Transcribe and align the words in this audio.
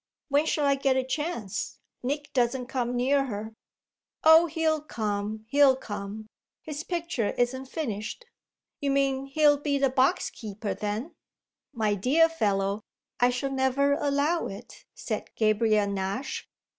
"When 0.29 0.47
shall 0.47 0.65
I 0.65 0.73
get 0.73 0.95
a 0.97 1.03
chance? 1.03 1.77
Nick 2.01 2.33
doesn't 2.33 2.65
come 2.65 2.95
near 2.95 3.25
her." 3.25 3.53
"Oh 4.23 4.47
he'll 4.47 4.81
come, 4.81 5.45
he'll 5.49 5.75
come; 5.75 6.25
his 6.63 6.83
picture 6.83 7.33
isn't 7.37 7.67
finished." 7.67 8.25
"You 8.79 8.89
mean 8.89 9.27
he'll 9.27 9.57
be 9.57 9.77
the 9.77 9.91
box 9.91 10.31
keeper, 10.31 10.73
then?" 10.73 11.13
"My 11.71 11.93
dear 11.93 12.27
fellow, 12.29 12.81
I 13.19 13.29
shall 13.29 13.51
never 13.51 13.93
allow 13.93 14.47
it," 14.47 14.85
said 14.95 15.29
Gabriel 15.35 15.85
Nash. 15.87 16.47